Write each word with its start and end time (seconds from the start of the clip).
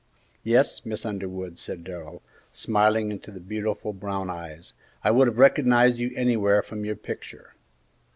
"Yes, 0.43 0.83
Miss 0.83 1.05
Underwood," 1.05 1.59
said 1.59 1.83
Darrell, 1.83 2.23
smiling 2.51 3.11
into 3.11 3.29
the 3.29 3.39
beautiful 3.39 3.93
brown 3.93 4.31
eyes, 4.31 4.73
"I 5.03 5.11
would 5.11 5.27
have 5.27 5.37
recognized 5.37 5.99
you 5.99 6.11
anywhere 6.15 6.63
from 6.63 6.83
your 6.83 6.95
picture." 6.95 7.53